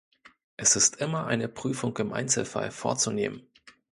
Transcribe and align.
Es 0.57 0.75
ist 0.75 0.95
immer 0.95 1.27
eine 1.27 1.47
Prüfung 1.47 1.95
im 1.97 2.11
Einzelfall 2.11 2.71
vorzunehmen. 2.71 3.43